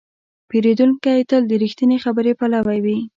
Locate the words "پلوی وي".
2.39-2.97